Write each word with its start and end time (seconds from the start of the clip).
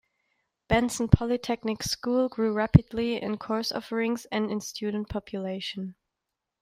Benson 0.67 1.09
Polytechnic 1.09 1.83
School 1.83 2.27
grew 2.27 2.53
rapidly 2.53 3.21
in 3.21 3.37
course 3.37 3.71
offerings 3.71 4.25
and 4.31 4.49
in 4.49 4.59
student 4.59 5.09
population. 5.09 5.93